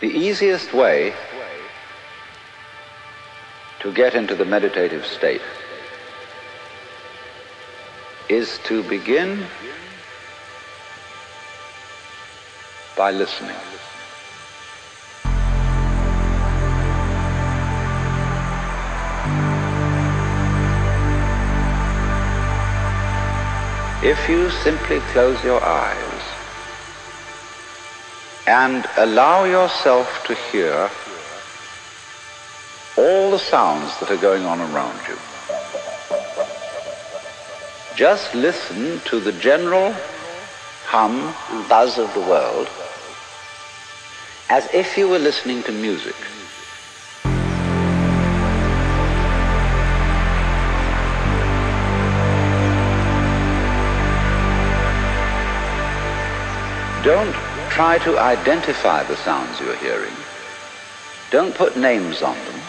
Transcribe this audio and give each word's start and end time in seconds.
The 0.00 0.06
easiest 0.06 0.72
way 0.72 1.12
to 3.80 3.92
get 3.92 4.14
into 4.14 4.36
the 4.36 4.44
meditative 4.44 5.04
state 5.04 5.42
is 8.28 8.60
to 8.64 8.84
begin 8.84 9.44
by 12.96 13.10
listening. 13.10 13.56
If 24.00 24.28
you 24.28 24.48
simply 24.62 25.00
close 25.12 25.42
your 25.42 25.60
eyes 25.64 26.17
and 28.48 28.86
allow 28.96 29.44
yourself 29.44 30.24
to 30.24 30.34
hear 30.34 30.90
all 32.96 33.30
the 33.30 33.38
sounds 33.38 33.92
that 34.00 34.10
are 34.10 34.16
going 34.16 34.46
on 34.46 34.58
around 34.58 34.98
you, 35.06 35.18
just 37.94 38.34
listen 38.34 39.00
to 39.04 39.20
the 39.20 39.32
general 39.32 39.94
hum 40.86 41.34
and 41.50 41.68
buzz 41.68 41.98
of 41.98 42.12
the 42.14 42.20
world 42.20 42.70
as 44.48 44.66
if 44.72 44.96
you 44.96 45.06
were 45.06 45.18
listening 45.18 45.62
to 45.64 45.72
music. 45.72 46.16
Don't 57.04 57.47
try 57.78 57.96
to 57.96 58.18
identify 58.18 59.04
the 59.04 59.14
sounds 59.18 59.60
you're 59.60 59.76
hearing. 59.76 60.12
Don't 61.30 61.54
put 61.54 61.76
names 61.76 62.22
on 62.22 62.34
them. 62.34 62.60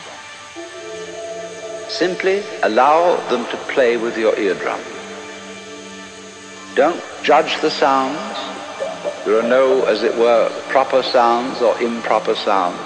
Simply 1.89 2.43
allow 2.61 3.15
them 3.27 3.43
to 3.47 3.57
play 3.73 3.97
with 3.97 4.15
your 4.19 4.37
eardrum. 4.37 4.79
Don't 6.75 7.01
judge 7.23 7.59
the 7.59 7.71
sounds. 7.71 8.37
There 9.25 9.39
are 9.39 9.49
no, 9.49 9.83
as 9.85 10.03
it 10.03 10.15
were, 10.15 10.47
proper 10.69 11.01
sounds 11.01 11.59
or 11.59 11.75
improper 11.81 12.35
sounds. 12.35 12.79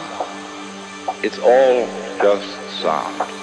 It's 1.26 1.40
all 1.40 1.86
just 2.22 2.82
sound. 2.82 3.43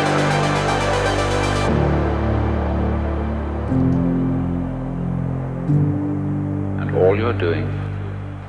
All 6.95 7.15
you're 7.15 7.33
doing 7.33 7.67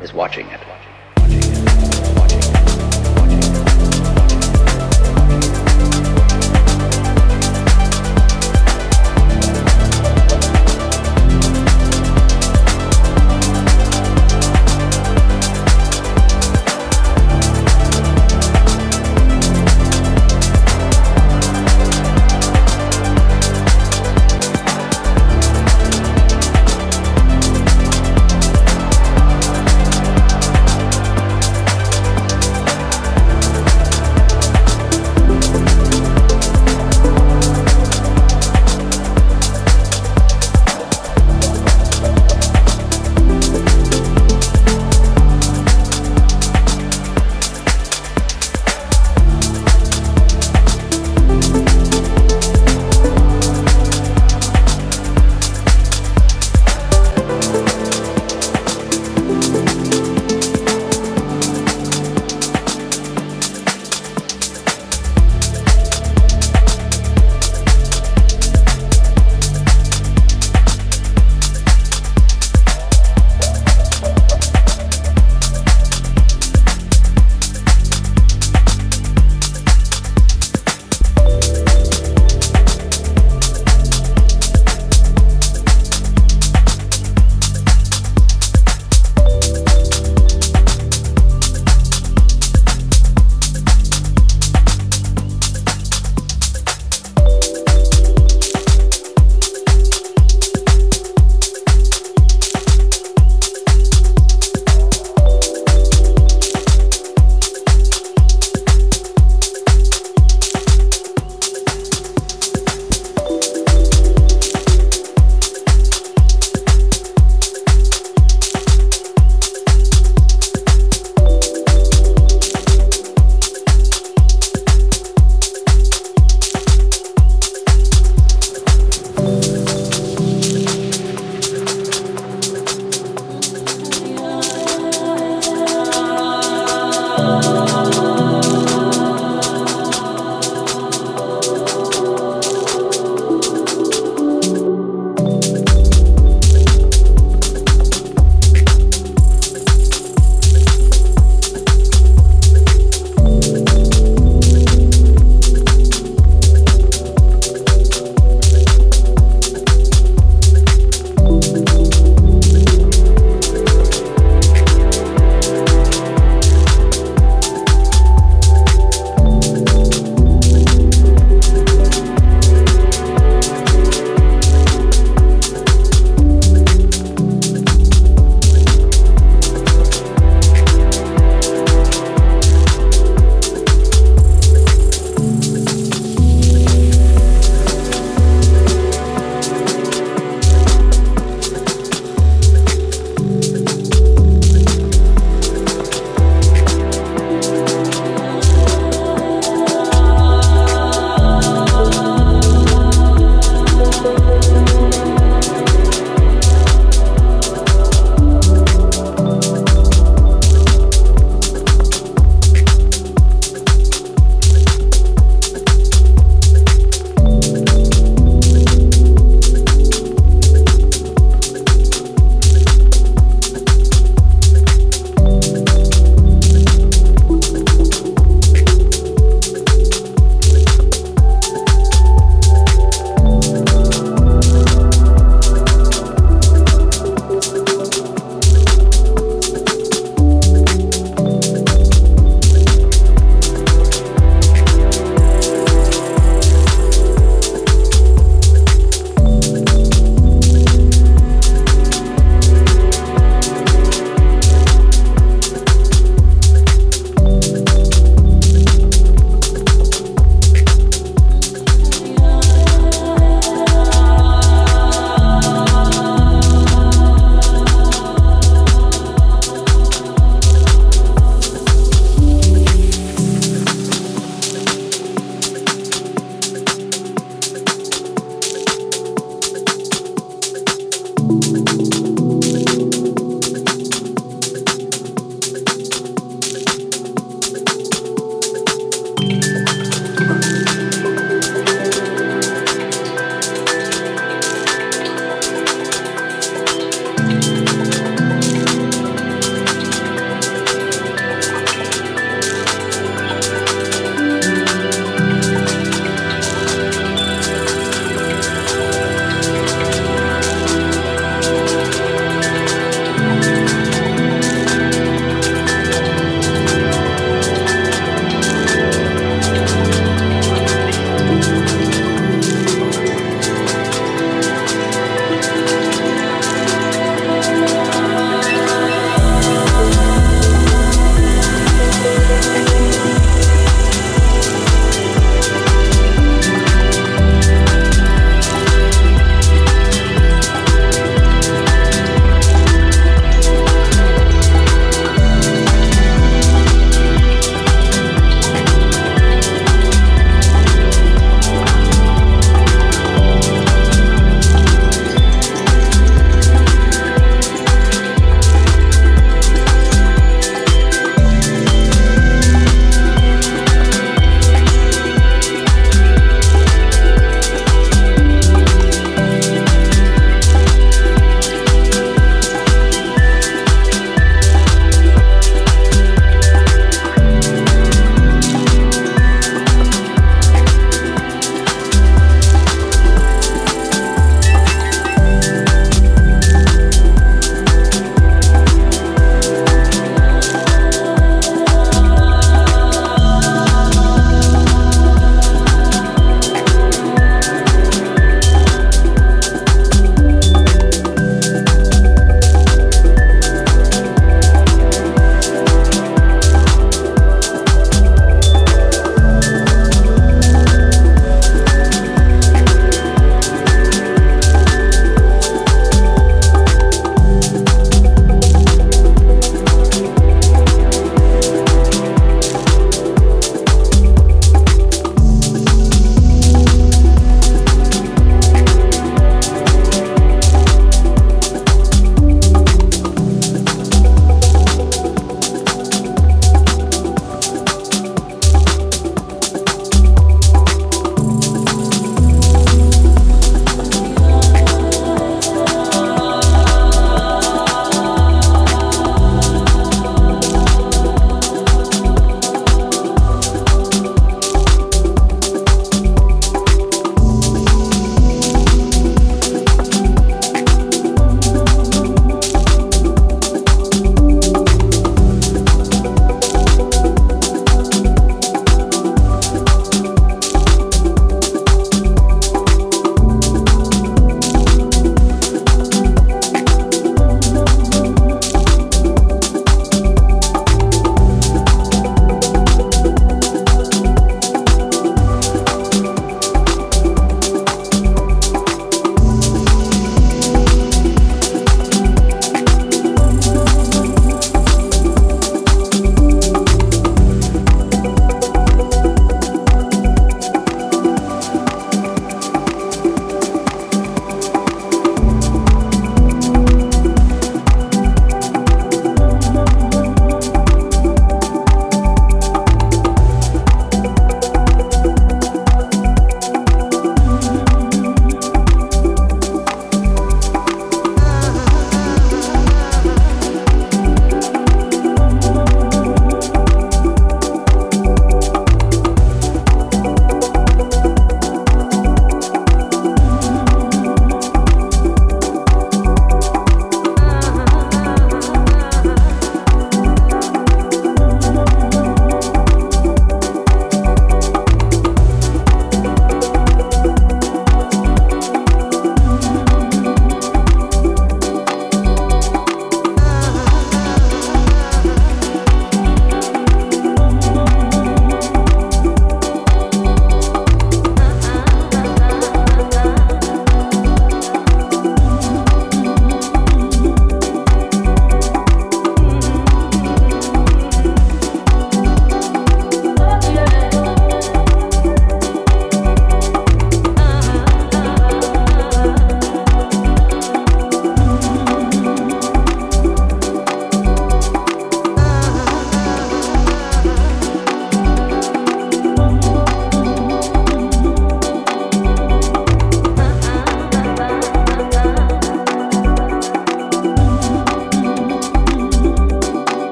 is 0.00 0.12
watching 0.12 0.46
it. 0.48 0.60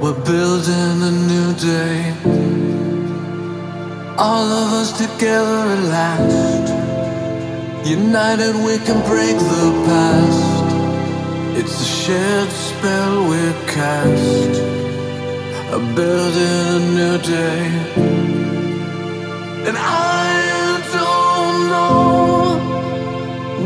We're 0.00 0.20
building 0.24 1.02
a 1.02 1.12
new 1.30 1.52
day. 1.54 2.14
All 4.16 4.46
of 4.60 4.72
us 4.80 4.90
together 4.96 5.60
at 5.74 5.82
last. 5.96 6.66
United, 7.86 8.54
we 8.66 8.78
can 8.86 8.98
break 9.06 9.36
the 9.36 9.66
past. 9.88 10.64
It's 11.58 11.80
a 11.80 11.84
shared 11.84 12.50
spell 12.50 13.28
we 13.28 13.42
cast. 13.74 14.54
A 15.76 15.78
building 15.94 16.66
a 16.76 16.80
new 16.98 17.18
day. 17.18 17.62
And 19.68 19.76
I 19.76 20.80
don't 20.96 21.58
know 21.72 22.58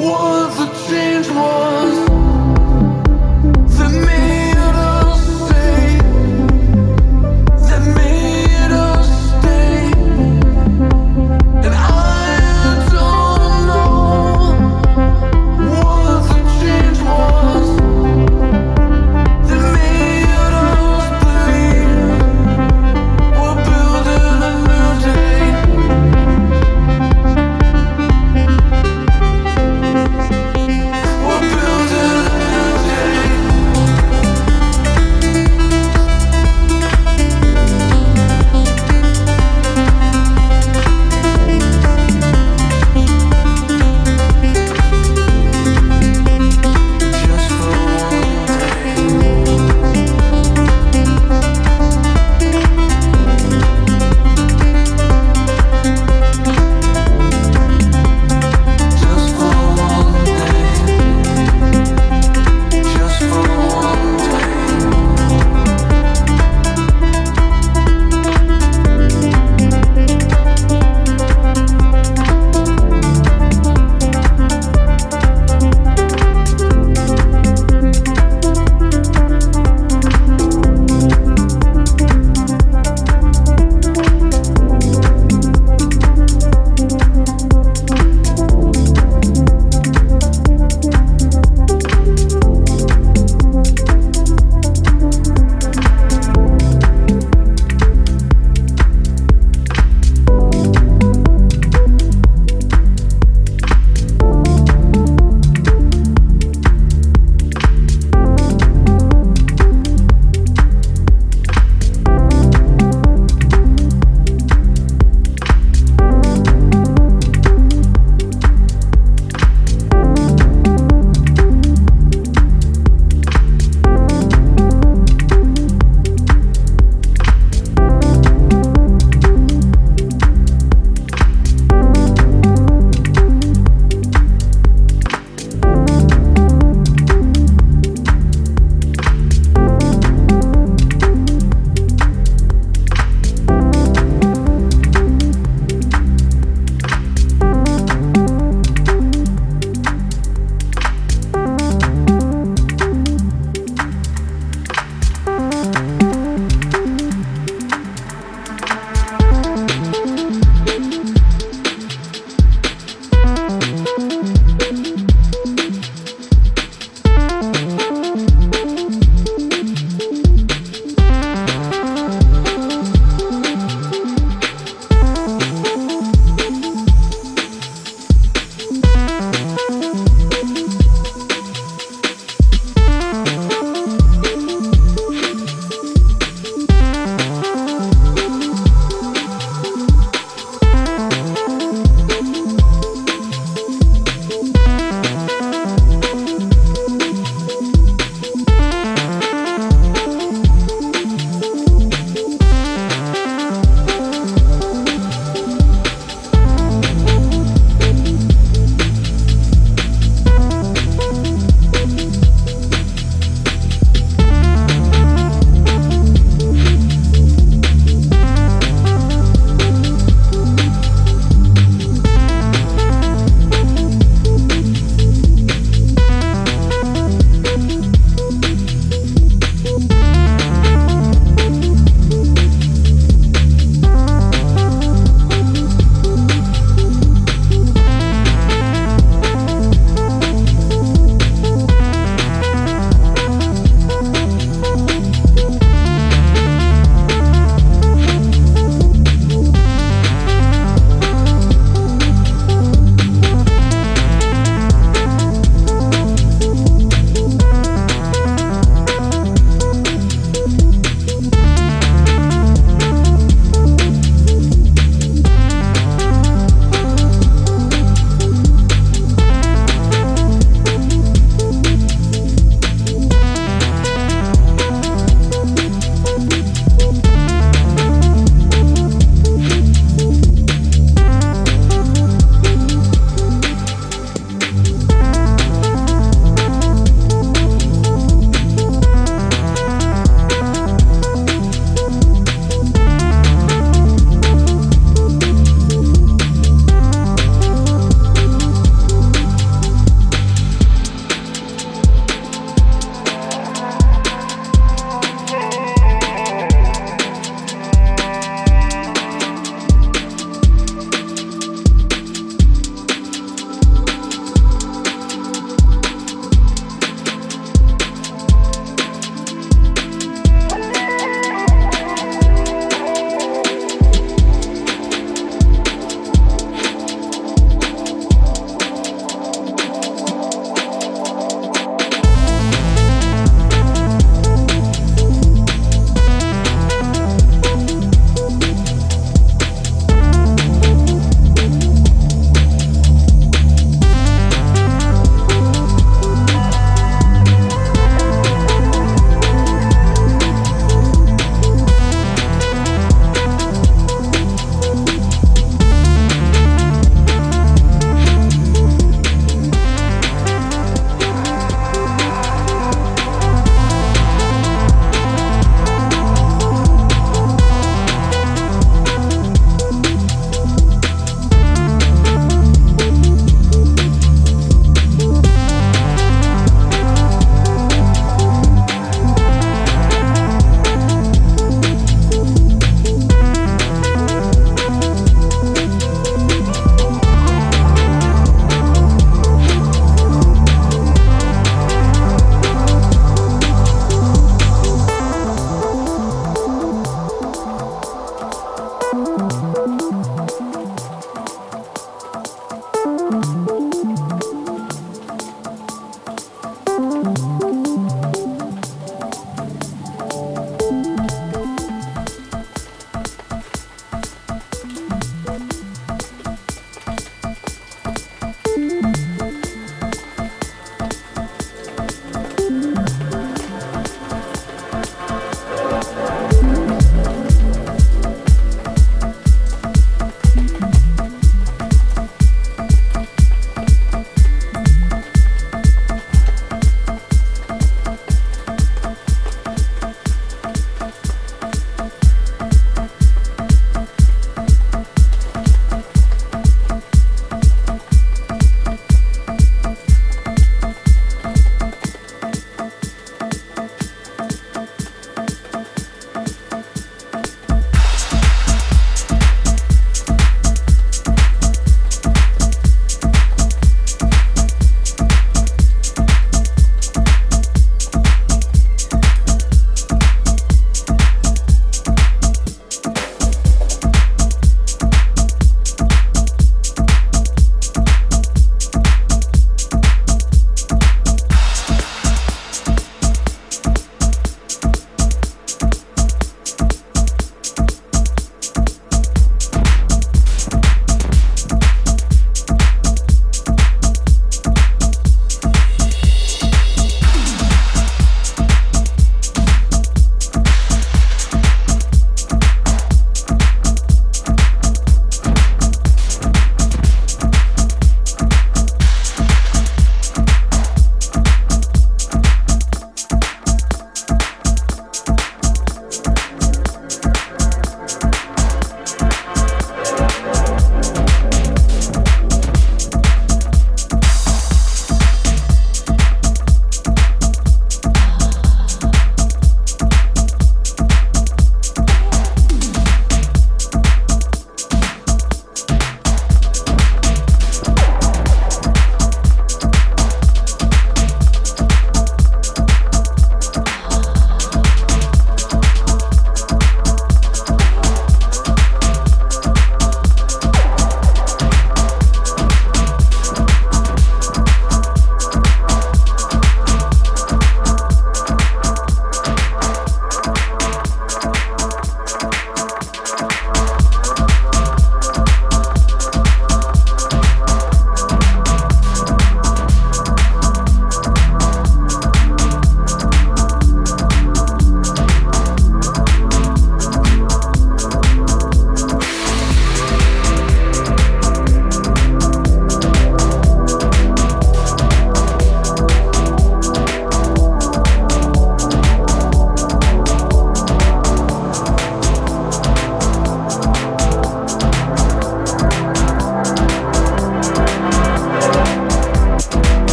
what 0.00 0.46
the 0.58 0.66
change 0.88 1.28
was. 1.28 2.03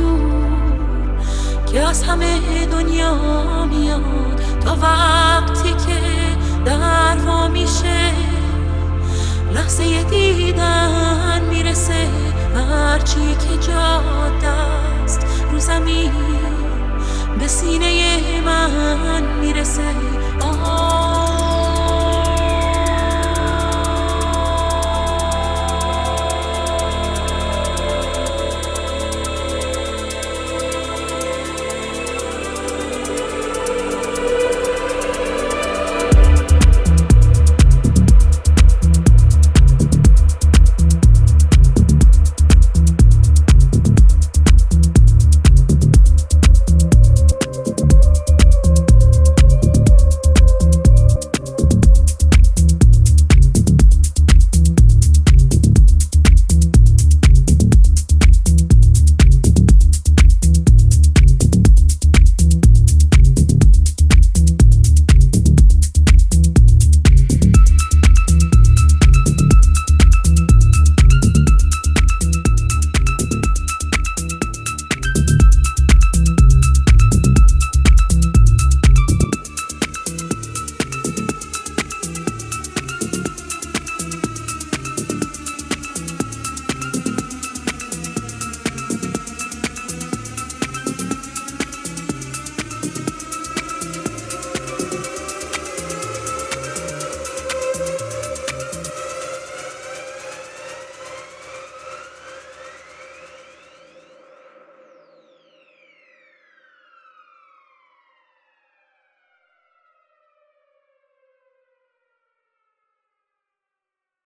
دور 0.00 1.20
که 1.72 1.80
از 1.80 2.02
همه 2.02 2.66
دنیا 2.66 3.14
میاد. 3.70 4.40
تا 4.64 4.76
وقتی 4.82 5.70
که 5.70 6.00
در 6.64 7.16
وا 7.26 7.48
میشه 7.48 8.12
لحظه 9.54 10.02
دیدن 10.02 11.40
می‌رسه. 11.50 12.08
هرچی 12.54 13.34
که 13.34 13.66
جاده 13.66 14.48
است 15.04 15.26
رو 15.52 15.58
زمین 15.58 16.12
به 17.38 17.46
سینه 17.46 18.40
من 18.44 19.22
می‌رسه. 19.40 20.09